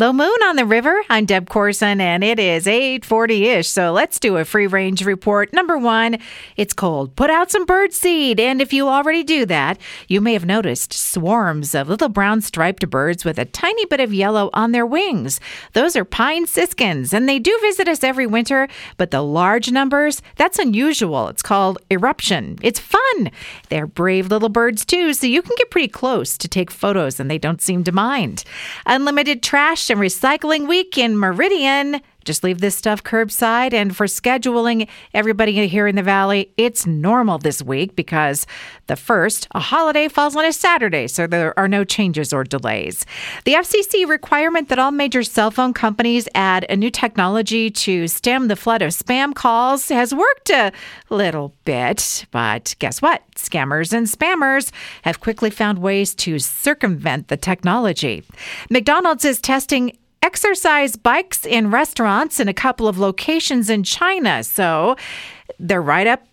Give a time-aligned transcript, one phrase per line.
[0.00, 1.02] Low moon on the river.
[1.10, 3.66] I'm Deb Corson, and it is 8:40ish.
[3.66, 5.52] So let's do a free range report.
[5.52, 6.16] Number one,
[6.56, 7.14] it's cold.
[7.16, 9.76] Put out some bird seed, and if you already do that,
[10.08, 14.14] you may have noticed swarms of little brown striped birds with a tiny bit of
[14.14, 15.38] yellow on their wings.
[15.74, 18.68] Those are pine siskins, and they do visit us every winter.
[18.96, 21.28] But the large numbers, that's unusual.
[21.28, 22.56] It's called eruption.
[22.62, 23.30] It's fun.
[23.68, 27.30] They're brave little birds too, so you can get pretty close to take photos, and
[27.30, 28.44] they don't seem to mind.
[28.86, 32.00] Unlimited trash and Recycling Week in Meridian.
[32.30, 33.74] Just leave this stuff curbside.
[33.74, 38.46] And for scheduling everybody here in the Valley, it's normal this week because
[38.86, 43.04] the first, a holiday, falls on a Saturday, so there are no changes or delays.
[43.46, 48.46] The FCC requirement that all major cell phone companies add a new technology to stem
[48.46, 50.70] the flood of spam calls has worked a
[51.08, 52.26] little bit.
[52.30, 53.24] But guess what?
[53.34, 54.70] Scammers and spammers
[55.02, 58.22] have quickly found ways to circumvent the technology.
[58.70, 64.44] McDonald's is testing exercise bikes in restaurants in a couple of locations in China.
[64.44, 64.96] So
[65.58, 66.26] they're right up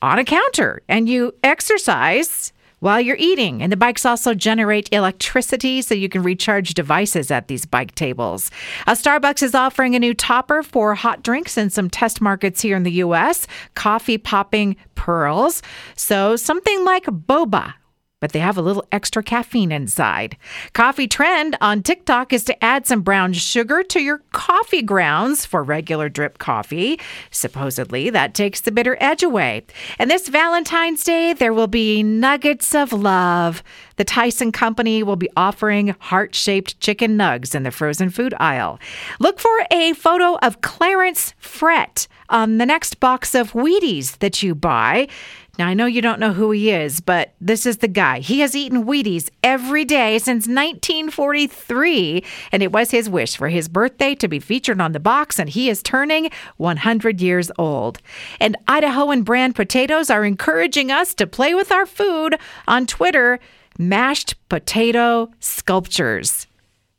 [0.00, 3.62] on a counter and you exercise while you're eating.
[3.62, 8.50] And the bikes also generate electricity so you can recharge devices at these bike tables.
[8.88, 12.82] Starbucks is offering a new topper for hot drinks in some test markets here in
[12.82, 15.62] the US coffee popping pearls.
[15.94, 17.74] So something like boba
[18.22, 20.36] but they have a little extra caffeine inside.
[20.74, 25.64] Coffee trend on TikTok is to add some brown sugar to your coffee grounds for
[25.64, 27.00] regular drip coffee.
[27.32, 29.64] Supposedly, that takes the bitter edge away.
[29.98, 33.64] And this Valentine's Day, there will be nuggets of love.
[33.96, 38.78] The Tyson Company will be offering heart shaped chicken nugs in the frozen food aisle.
[39.18, 44.54] Look for a photo of Clarence Frett on the next box of Wheaties that you
[44.54, 45.08] buy.
[45.58, 48.20] Now, I know you don't know who he is, but this is the guy.
[48.20, 53.68] He has eaten Wheaties every day since 1943, and it was his wish for his
[53.68, 57.98] birthday to be featured on the box, and he is turning 100 years old.
[58.40, 63.38] And Idahoan brand potatoes are encouraging us to play with our food on Twitter,
[63.78, 66.46] mashed potato sculptures.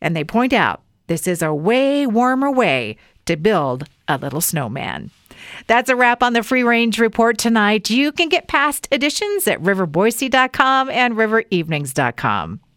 [0.00, 5.10] And they point out this is a way warmer way to build a little snowman.
[5.66, 7.90] That's a wrap on the Free Range Report tonight.
[7.90, 12.60] You can get past editions at riverboise.com and riverevenings.com.